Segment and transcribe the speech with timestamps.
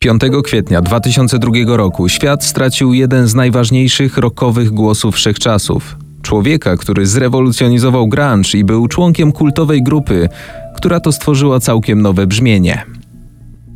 [0.00, 5.96] 5 kwietnia 2002 roku świat stracił jeden z najważniejszych rockowych głosów wszechczasów.
[6.22, 10.28] Człowieka, który zrewolucjonizował grunge i był członkiem kultowej grupy,
[10.76, 12.82] która to stworzyła całkiem nowe brzmienie.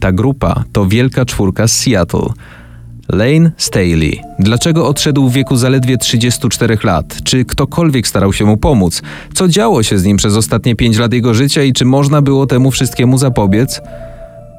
[0.01, 2.29] Ta grupa to wielka czwórka z Seattle.
[3.09, 4.21] Lane Staley.
[4.39, 7.23] Dlaczego odszedł w wieku zaledwie 34 lat?
[7.25, 9.03] Czy ktokolwiek starał się mu pomóc?
[9.35, 12.47] Co działo się z nim przez ostatnie 5 lat jego życia i czy można było
[12.47, 13.81] temu wszystkiemu zapobiec?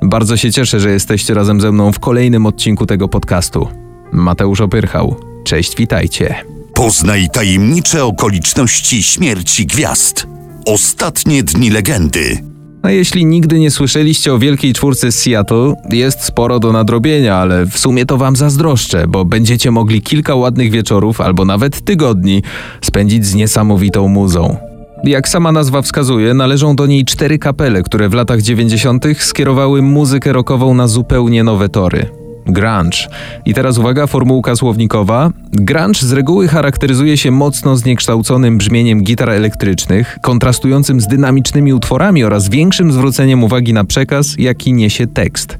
[0.03, 3.67] Bardzo się cieszę, że jesteście razem ze mną w kolejnym odcinku tego podcastu.
[4.11, 5.15] Mateusz Opyrchał.
[5.43, 6.35] Cześć, witajcie.
[6.73, 10.27] Poznaj tajemnicze okoliczności śmierci gwiazd.
[10.65, 12.37] Ostatnie dni legendy.
[12.81, 17.65] A jeśli nigdy nie słyszeliście o Wielkiej Czwórce z Seattle, jest sporo do nadrobienia, ale
[17.65, 22.43] w sumie to wam zazdroszczę, bo będziecie mogli kilka ładnych wieczorów albo nawet tygodni
[22.81, 24.72] spędzić z niesamowitą muzą.
[25.03, 29.05] Jak sama nazwa wskazuje, należą do niej cztery kapele, które w latach 90.
[29.19, 32.09] skierowały muzykę rockową na zupełnie nowe tory.
[32.45, 32.97] Grunge.
[33.45, 35.31] I teraz uwaga, formułka słownikowa.
[35.51, 42.49] Grunge z reguły charakteryzuje się mocno zniekształconym brzmieniem gitar elektrycznych, kontrastującym z dynamicznymi utworami oraz
[42.49, 45.57] większym zwróceniem uwagi na przekaz, jaki niesie tekst.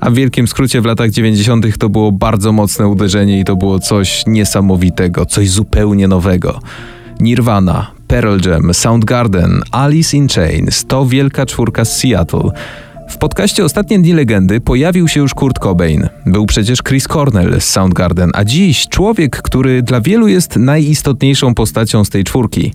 [0.00, 1.78] A w wielkim skrócie w latach 90.
[1.78, 6.60] to było bardzo mocne uderzenie i to było coś niesamowitego, coś zupełnie nowego.
[7.20, 12.50] Nirvana, Pearl Jam, Soundgarden, Alice in Chains to wielka czwórka z Seattle.
[13.08, 16.08] W podcaście Ostatnie Dni Legendy pojawił się już Kurt Cobain.
[16.26, 22.04] Był przecież Chris Cornell z Soundgarden, a dziś człowiek, który dla wielu jest najistotniejszą postacią
[22.04, 22.72] z tej czwórki.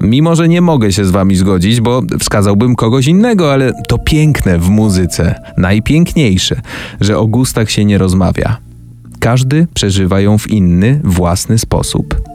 [0.00, 4.58] Mimo, że nie mogę się z wami zgodzić, bo wskazałbym kogoś innego, ale to piękne
[4.58, 6.60] w muzyce, najpiękniejsze,
[7.00, 8.56] że o gustach się nie rozmawia.
[9.18, 12.31] Każdy przeżywa ją w inny, własny sposób.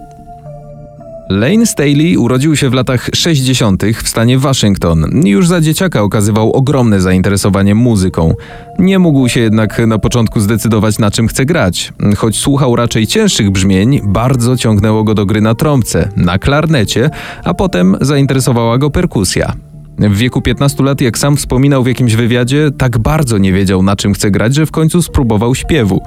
[1.29, 3.83] Lane Staley urodził się w latach 60.
[4.03, 5.27] w stanie Waszyngton.
[5.27, 8.33] Już za dzieciaka okazywał ogromne zainteresowanie muzyką.
[8.79, 11.93] Nie mógł się jednak na początku zdecydować na czym chce grać.
[12.17, 17.09] Choć słuchał raczej cięższych brzmień, bardzo ciągnęło go do gry na trąbce, na klarnecie,
[17.43, 19.53] a potem zainteresowała go perkusja.
[19.99, 23.95] W wieku 15 lat, jak sam wspominał w jakimś wywiadzie, tak bardzo nie wiedział na
[23.95, 26.01] czym chce grać, że w końcu spróbował śpiewu.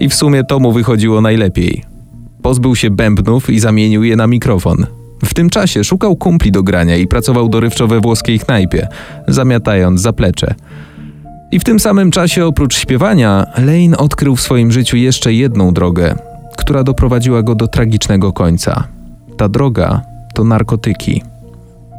[0.00, 1.95] I w sumie to mu wychodziło najlepiej
[2.46, 4.86] pozbył się bębnów i zamienił je na mikrofon.
[5.24, 8.88] W tym czasie szukał kumpli do grania i pracował dorywczo we włoskiej knajpie,
[9.28, 10.54] zamiatając zaplecze.
[11.52, 16.14] I w tym samym czasie, oprócz śpiewania, Lane odkrył w swoim życiu jeszcze jedną drogę,
[16.56, 18.84] która doprowadziła go do tragicznego końca.
[19.36, 20.02] Ta droga
[20.34, 21.22] to narkotyki.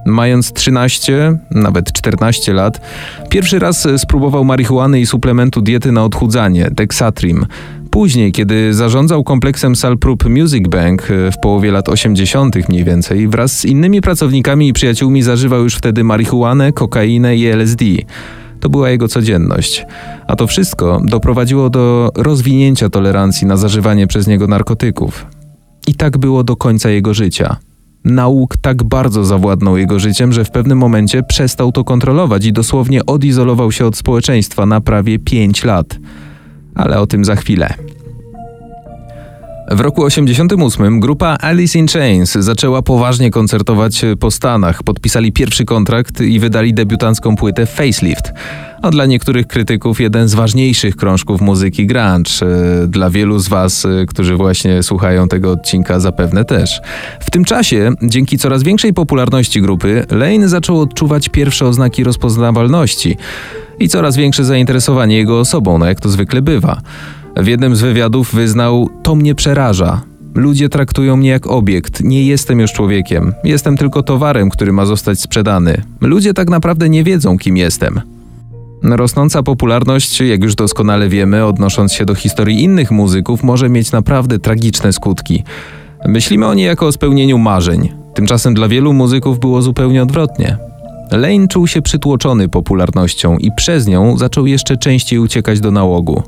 [0.06, 2.81] Mając 13, nawet 14 lat,
[3.30, 7.46] pierwszy raz spróbował marihuany i suplementu diety na odchudzanie, Dexatrim,
[7.97, 12.69] Później, kiedy zarządzał kompleksem sal prób Music Bank e, w połowie lat 80.
[12.69, 17.86] mniej więcej, wraz z innymi pracownikami i przyjaciółmi zażywał już wtedy marihuanę, kokainę i LSD.
[18.59, 19.86] To była jego codzienność.
[20.28, 25.25] A to wszystko doprowadziło do rozwinięcia tolerancji na zażywanie przez niego narkotyków.
[25.88, 27.56] I tak było do końca jego życia.
[28.03, 33.06] Nauk tak bardzo zawładnął jego życiem, że w pewnym momencie przestał to kontrolować i dosłownie
[33.06, 36.00] odizolował się od społeczeństwa na prawie 5 lat
[36.77, 37.73] ale o tym za chwilę.
[39.71, 44.83] W roku 88 grupa Alice in Chains zaczęła poważnie koncertować po Stanach.
[44.83, 48.33] Podpisali pierwszy kontrakt i wydali debiutancką płytę Facelift.
[48.81, 52.29] A dla niektórych krytyków jeden z ważniejszych krążków muzyki grunge.
[52.88, 56.81] Dla wielu z was, którzy właśnie słuchają tego odcinka, zapewne też.
[57.19, 63.17] W tym czasie, dzięki coraz większej popularności grupy, Lane zaczął odczuwać pierwsze oznaki rozpoznawalności
[63.79, 66.81] i coraz większe zainteresowanie jego osobą, no jak to zwykle bywa.
[67.38, 70.01] W jednym z wywiadów wyznał: To mnie przeraża.
[70.35, 75.19] Ludzie traktują mnie jak obiekt, nie jestem już człowiekiem, jestem tylko towarem, który ma zostać
[75.19, 75.81] sprzedany.
[76.01, 78.01] Ludzie tak naprawdę nie wiedzą, kim jestem.
[78.83, 84.39] Rosnąca popularność, jak już doskonale wiemy, odnosząc się do historii innych muzyków, może mieć naprawdę
[84.39, 85.44] tragiczne skutki.
[86.05, 87.89] Myślimy o niej jako o spełnieniu marzeń.
[88.13, 90.57] Tymczasem dla wielu muzyków było zupełnie odwrotnie.
[91.12, 96.23] Lane czuł się przytłoczony popularnością i przez nią zaczął jeszcze częściej uciekać do nałogu.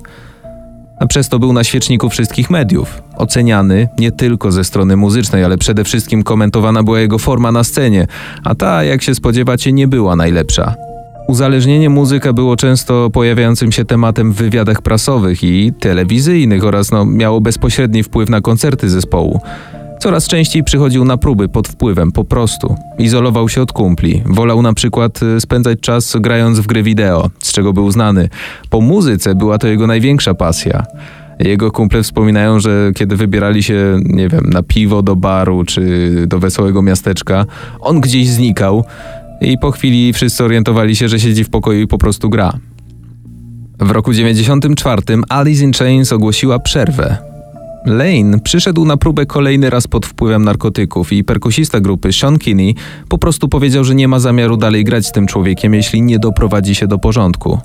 [1.00, 3.02] A przez to był na świeczniku wszystkich mediów.
[3.18, 8.08] Oceniany nie tylko ze strony muzycznej, ale przede wszystkim komentowana była jego forma na scenie,
[8.44, 10.76] a ta, jak się spodziewacie, nie była najlepsza.
[11.28, 17.42] Uzależnienie muzyka było często pojawiającym się tematem w wywiadach prasowych i telewizyjnych oraz no, miało
[17.42, 19.42] bezpośredni wpływ na koncerty zespołu.
[20.00, 22.76] Coraz częściej przychodził na próby pod wpływem po prostu.
[23.00, 24.24] Izolował się od kumpli.
[24.26, 28.30] Wolał na przykład y, spędzać czas grając w gry wideo, z czego był znany.
[28.70, 30.86] Po muzyce była to jego największa pasja.
[31.40, 36.40] Jego kumple wspominają, że kiedy wybierali się, nie wiem, na piwo do baru czy do
[36.40, 37.46] wesołego miasteczka,
[37.80, 38.84] on gdzieś znikał
[39.42, 42.54] i po chwili wszyscy orientowali się, że siedzi w pokoju i po prostu gra.
[43.80, 47.29] W roku 94 Alice in Chains ogłosiła przerwę.
[47.90, 52.76] Lane przyszedł na próbę kolejny raz pod wpływem narkotyków i perkusista grupy Sean Kinney
[53.10, 56.76] po prostu powiedział, że nie ma zamiaru dalej grać z tym człowiekiem, jeśli nie doprowadzi
[56.76, 57.60] się do porządku.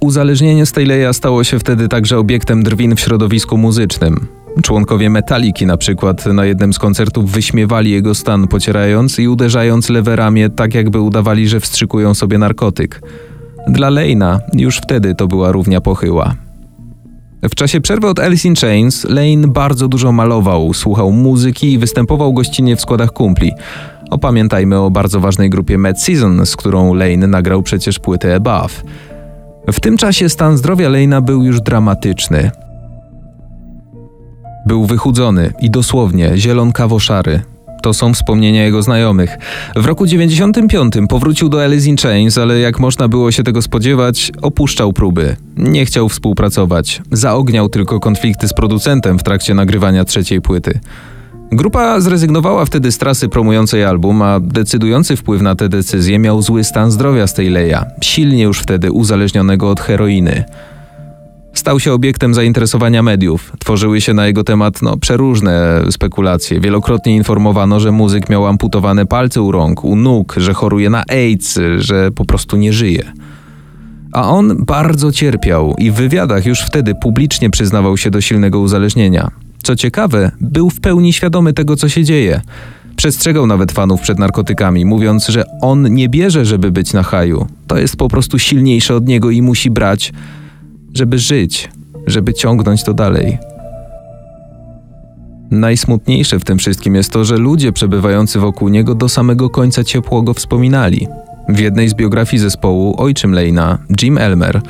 [0.00, 4.26] Uzależnienie Staley'a stało się wtedy także obiektem drwin w środowisku muzycznym.
[4.62, 10.16] Członkowie Metaliki na przykład na jednym z koncertów wyśmiewali jego stan, pocierając i uderzając lewe
[10.16, 13.02] ramię, tak jakby udawali, że wstrzykują sobie narkotyk.
[13.68, 16.47] Dla Lane'a już wtedy to była równia pochyła.
[17.42, 22.32] W czasie przerwy od Alice in Chains Lane bardzo dużo malował, słuchał muzyki i występował
[22.32, 23.52] gościnnie w składach kumpli.
[24.10, 28.82] Opamiętajmy o bardzo ważnej grupie Mad Season, z którą Lane nagrał przecież płytę Above.
[29.72, 32.50] W tym czasie stan zdrowia Lane'a był już dramatyczny.
[34.66, 37.40] Był wychudzony i dosłownie zielonkawo-szary.
[37.82, 39.38] To są wspomnienia jego znajomych.
[39.76, 44.32] W roku 95 powrócił do Alice in Chains, ale jak można było się tego spodziewać,
[44.42, 45.36] opuszczał próby.
[45.56, 47.02] Nie chciał współpracować.
[47.12, 50.80] Zaogniał tylko konflikty z producentem w trakcie nagrywania trzeciej płyty.
[51.52, 56.64] Grupa zrezygnowała wtedy z trasy promującej album, a decydujący wpływ na tę decyzję miał zły
[56.64, 60.44] stan zdrowia Staley'a, silnie już wtedy uzależnionego od heroiny.
[61.54, 63.52] Stał się obiektem zainteresowania mediów.
[63.58, 66.60] Tworzyły się na jego temat no, przeróżne spekulacje.
[66.60, 71.58] Wielokrotnie informowano, że muzyk miał amputowane palce u rąk, u nóg, że choruje na AIDS,
[71.78, 73.12] że po prostu nie żyje.
[74.12, 79.30] A on bardzo cierpiał i w wywiadach już wtedy publicznie przyznawał się do silnego uzależnienia.
[79.62, 82.40] Co ciekawe, był w pełni świadomy tego, co się dzieje.
[82.96, 87.46] Przestrzegał nawet fanów przed narkotykami, mówiąc, że on nie bierze, żeby być na haju.
[87.66, 90.12] To jest po prostu silniejsze od niego i musi brać,
[90.94, 91.68] żeby żyć,
[92.06, 93.38] żeby ciągnąć to dalej.
[95.50, 100.22] Najsmutniejsze w tym wszystkim jest to, że ludzie przebywający wokół niego do samego końca ciepło
[100.22, 101.08] go wspominali.
[101.48, 104.60] W jednej z biografii zespołu ojczym Lejna, Jim Elmer,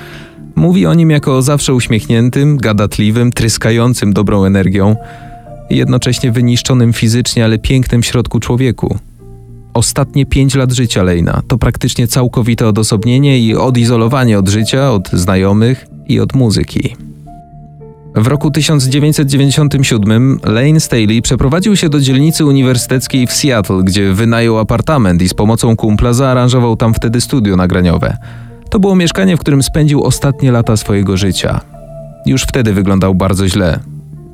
[0.55, 4.97] mówi o nim jako zawsze uśmiechniętym, gadatliwym, tryskającym dobrą energią
[5.71, 8.99] i jednocześnie wyniszczonym fizycznie, ale pięknym środku człowieku.
[9.79, 15.87] Ostatnie pięć lat życia Lejna to praktycznie całkowite odosobnienie i odizolowanie od życia, od znajomych
[16.09, 16.97] i od muzyki.
[18.15, 25.23] W roku 1997 Lane Staley przeprowadził się do dzielnicy uniwersyteckiej w Seattle, gdzie wynajął apartament
[25.23, 28.17] i z pomocą kumpla zaaranżował tam wtedy studio nagraniowe.
[28.71, 31.61] To było mieszkanie, w którym spędził ostatnie lata swojego życia.
[32.27, 33.81] Już wtedy wyglądał bardzo źle.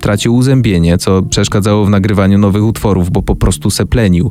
[0.01, 4.31] Tracił uzębienie, co przeszkadzało w nagrywaniu nowych utworów, bo po prostu seplenił.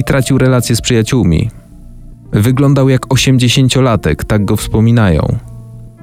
[0.00, 1.50] I tracił relacje z przyjaciółmi.
[2.32, 5.38] Wyglądał jak 80-latek, tak go wspominają.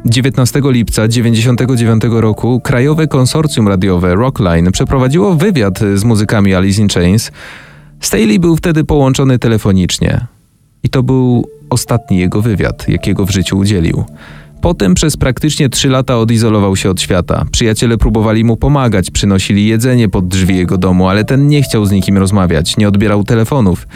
[0.06, 7.32] 19 lipca 1999 roku krajowe konsorcjum radiowe Rockline przeprowadziło wywiad z muzykami Alice in Chains.
[8.00, 10.26] Staley był wtedy połączony telefonicznie.
[10.84, 14.04] I to był ostatni jego wywiad, jakiego w życiu udzielił.
[14.62, 17.46] Potem przez praktycznie trzy lata odizolował się od świata.
[17.52, 21.92] Przyjaciele próbowali mu pomagać, przynosili jedzenie pod drzwi jego domu, ale ten nie chciał z
[21.92, 23.88] nikim rozmawiać, nie odbierał telefonów.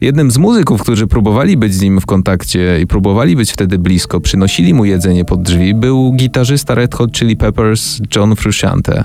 [0.00, 4.20] Jednym z muzyków, którzy próbowali być z nim w kontakcie i próbowali być wtedy blisko,
[4.20, 9.04] przynosili mu jedzenie pod drzwi, był gitarzysta Red Hot Chili Peppers John Frusciante.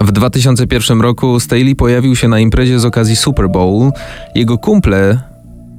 [0.00, 3.90] W 2001 roku Staley pojawił się na imprezie z okazji Super Bowl.
[4.34, 5.20] Jego kumple,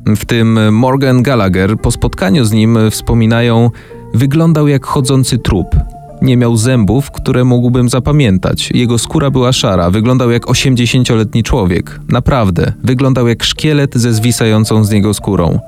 [0.06, 3.72] w tym Morgan Gallagher, po spotkaniu z nim wspominają,
[4.14, 5.76] wyglądał jak chodzący trup.
[6.22, 8.72] Nie miał zębów, które mógłbym zapamiętać.
[8.72, 12.00] Jego skóra była szara, wyglądał jak 80-letni człowiek.
[12.10, 15.60] Naprawdę, wyglądał jak szkielet ze zwisającą z niego skórą.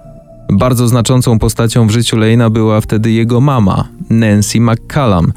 [0.49, 5.33] Bardzo znaczącą postacią w życiu Lejna była wtedy jego mama, Nancy McCallum,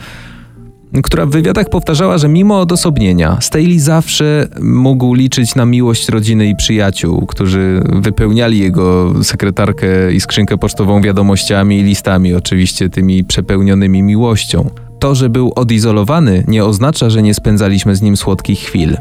[1.02, 6.56] która w wywiadach powtarzała, że mimo odosobnienia, Staley zawsze mógł liczyć na miłość rodziny i
[6.56, 14.70] przyjaciół, którzy wypełniali jego sekretarkę i skrzynkę pocztową wiadomościami i listami, oczywiście tymi przepełnionymi miłością.
[14.98, 18.96] To, że był odizolowany, nie oznacza, że nie spędzaliśmy z nim słodkich chwil.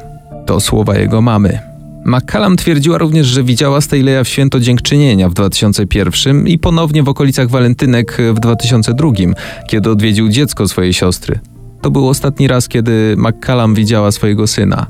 [0.45, 1.59] To słowa jego mamy.
[2.05, 7.49] McCallum twierdziła również, że widziała Staleya w święto dziękczynienia w 2001 i ponownie w okolicach
[7.49, 9.11] walentynek w 2002,
[9.67, 11.39] kiedy odwiedził dziecko swojej siostry.
[11.81, 14.87] To był ostatni raz, kiedy McCallum widziała swojego syna.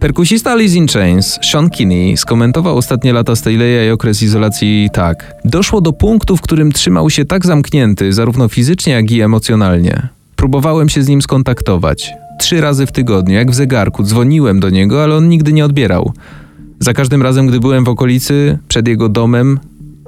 [0.00, 5.34] Perkusista Alice in Chains, Sean Kinney, skomentował ostatnie lata Staley'a i okres izolacji tak.
[5.44, 10.08] Doszło do punktu, w którym trzymał się tak zamknięty, zarówno fizycznie, jak i emocjonalnie.
[10.36, 12.12] Próbowałem się z nim skontaktować.
[12.40, 16.12] Trzy razy w tygodniu, jak w zegarku, dzwoniłem do niego, ale on nigdy nie odbierał.
[16.80, 19.58] Za każdym razem, gdy byłem w okolicy, przed jego domem,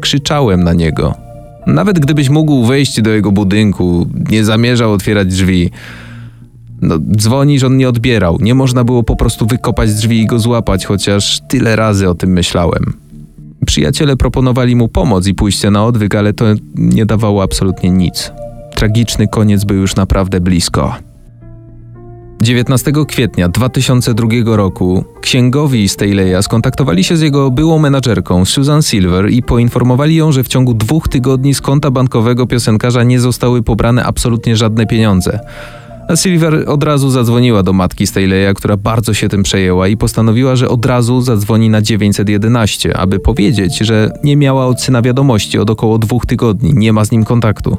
[0.00, 1.25] krzyczałem na niego.
[1.66, 5.70] Nawet gdybyś mógł wejść do jego budynku, nie zamierzał otwierać drzwi.
[6.82, 8.38] No, dzwonisz, on nie odbierał.
[8.40, 12.30] Nie można było po prostu wykopać drzwi i go złapać, chociaż tyle razy o tym
[12.30, 12.94] myślałem.
[13.66, 16.44] Przyjaciele proponowali mu pomoc i pójście na odwyk, ale to
[16.74, 18.32] nie dawało absolutnie nic.
[18.74, 20.96] Tragiczny koniec był już naprawdę blisko.
[22.40, 29.42] 19 kwietnia 2002 roku księgowi Staley'a skontaktowali się z jego byłą menadżerką Susan Silver i
[29.42, 34.56] poinformowali ją, że w ciągu dwóch tygodni z konta bankowego piosenkarza nie zostały pobrane absolutnie
[34.56, 35.40] żadne pieniądze.
[36.08, 40.56] A Silver od razu zadzwoniła do matki Staley'a, która bardzo się tym przejęła i postanowiła,
[40.56, 45.70] że od razu zadzwoni na 911, aby powiedzieć, że nie miała od syna wiadomości od
[45.70, 47.78] około dwóch tygodni, nie ma z nim kontaktu.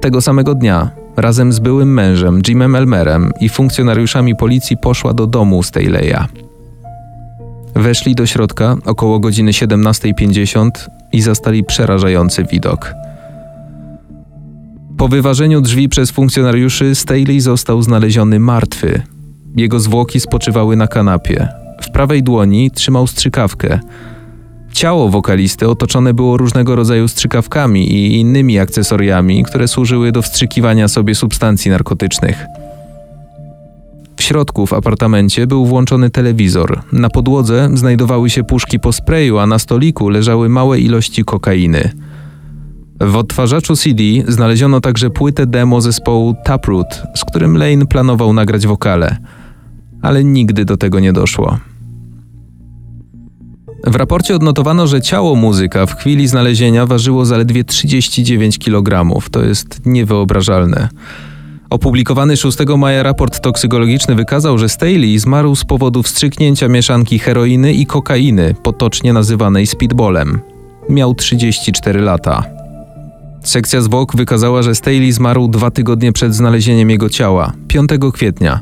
[0.00, 5.60] Tego samego dnia razem z byłym mężem Jimem Elmerem i funkcjonariuszami policji poszła do domu
[5.60, 6.24] Staley'a.
[7.74, 10.70] Weszli do środka około godziny 17.50
[11.12, 12.94] i zastali przerażający widok.
[14.98, 19.02] Po wyważeniu drzwi przez funkcjonariuszy Staley został znaleziony martwy.
[19.56, 21.48] Jego zwłoki spoczywały na kanapie.
[21.82, 23.80] W prawej dłoni trzymał strzykawkę–
[24.72, 31.14] Ciało wokalisty otoczone było różnego rodzaju strzykawkami i innymi akcesoriami, które służyły do wstrzykiwania sobie
[31.14, 32.46] substancji narkotycznych.
[34.16, 36.82] W środku w apartamencie był włączony telewizor.
[36.92, 41.92] Na podłodze znajdowały się puszki po sprayu, a na stoliku leżały małe ilości kokainy.
[43.00, 49.16] W odtwarzaczu CD znaleziono także płytę demo zespołu Taproot, z którym Lane planował nagrać wokale,
[50.02, 51.58] ale nigdy do tego nie doszło.
[53.86, 59.20] W raporcie odnotowano, że ciało muzyka w chwili znalezienia ważyło zaledwie 39 kg.
[59.30, 60.88] To jest niewyobrażalne.
[61.70, 67.86] Opublikowany 6 maja raport toksykologiczny wykazał, że Staley zmarł z powodu wstrzyknięcia mieszanki heroiny i
[67.86, 70.40] kokainy, potocznie nazywanej speedballem.
[70.88, 72.44] Miał 34 lata.
[73.44, 78.60] Sekcja zwłok wykazała, że Staley zmarł dwa tygodnie przed znalezieniem jego ciała, 5 kwietnia,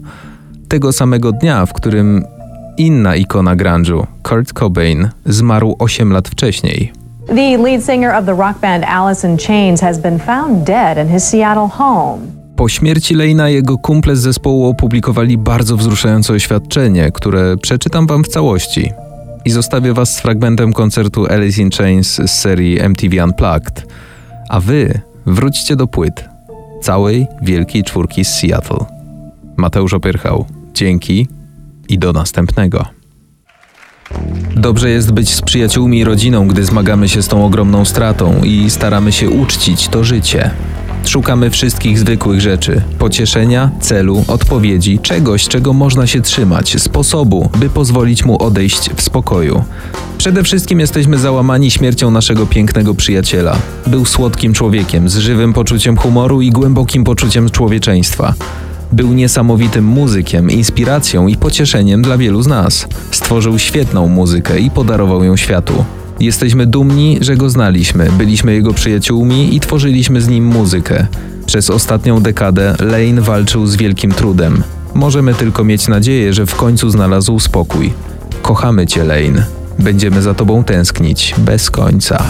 [0.69, 2.25] tego samego dnia, w którym
[2.81, 6.93] inna ikona grunge'u, Kurt Cobain, zmarł 8 lat wcześniej.
[7.27, 11.09] The lead singer of the rock band Alice in Chains has been found dead in
[11.09, 12.19] his Seattle home.
[12.57, 18.29] Po śmierci Lejna jego kumple z zespołu opublikowali bardzo wzruszające oświadczenie, które przeczytam wam w
[18.29, 18.93] całości.
[19.45, 23.87] I zostawię was z fragmentem koncertu Alice in Chains z serii MTV Unplugged.
[24.49, 26.29] A wy wróćcie do płyt
[26.83, 28.85] całej wielkiej czwórki z Seattle.
[29.57, 30.45] Mateusz Opierchał.
[30.75, 31.40] Dzięki
[31.91, 32.85] i do następnego.
[34.57, 38.71] Dobrze jest być z przyjaciółmi i rodziną, gdy zmagamy się z tą ogromną stratą i
[38.71, 40.51] staramy się uczcić to życie.
[41.05, 48.25] Szukamy wszystkich zwykłych rzeczy: pocieszenia, celu, odpowiedzi, czegoś, czego można się trzymać, sposobu, by pozwolić
[48.25, 49.65] mu odejść w spokoju.
[50.19, 53.57] Przede wszystkim jesteśmy załamani śmiercią naszego pięknego przyjaciela.
[53.87, 58.35] Był słodkim człowiekiem, z żywym poczuciem humoru i głębokim poczuciem człowieczeństwa.
[58.93, 62.89] Był niesamowitym muzykiem, inspiracją i pocieszeniem dla wielu z nas.
[63.11, 65.85] Stworzył świetną muzykę i podarował ją światu.
[66.21, 71.07] Jesteśmy dumni, że go znaliśmy, byliśmy jego przyjaciółmi i tworzyliśmy z nim muzykę.
[71.47, 74.63] Przez ostatnią dekadę Lane walczył z wielkim trudem.
[74.95, 77.93] Możemy tylko mieć nadzieję, że w końcu znalazł spokój.
[78.43, 79.47] Kochamy cię, Lane.
[79.79, 82.25] Będziemy za tobą tęsknić bez końca.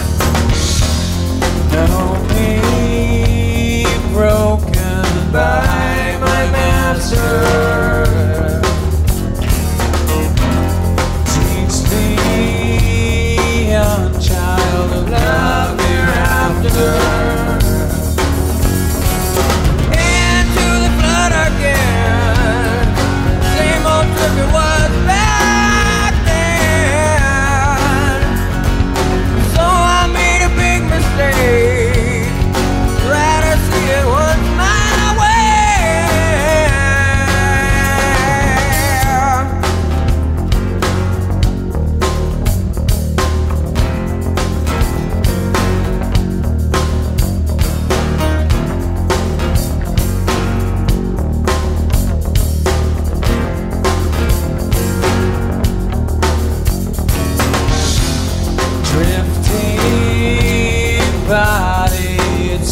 [7.00, 7.60] answer.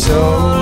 [0.09, 0.58] So